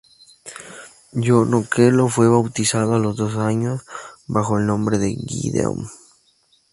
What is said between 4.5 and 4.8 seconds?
el